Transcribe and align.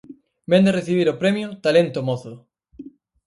Vén 0.51 0.63
de 0.65 0.75
recibir 0.79 1.07
o 1.09 1.19
premio 1.21 1.47
'Talento 1.61 1.99
Mozo'. 2.07 2.39